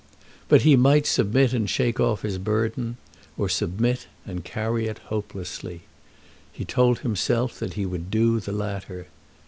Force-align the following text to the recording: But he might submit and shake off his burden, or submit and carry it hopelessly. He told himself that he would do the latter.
But 0.49 0.63
he 0.63 0.75
might 0.75 1.05
submit 1.05 1.53
and 1.53 1.69
shake 1.69 1.99
off 1.99 2.23
his 2.23 2.39
burden, 2.39 2.97
or 3.37 3.47
submit 3.47 4.07
and 4.25 4.43
carry 4.43 4.87
it 4.87 4.97
hopelessly. 4.97 5.81
He 6.51 6.65
told 6.65 7.01
himself 7.01 7.59
that 7.59 7.73
he 7.75 7.85
would 7.85 8.09
do 8.09 8.39
the 8.39 8.51
latter. 8.51 9.05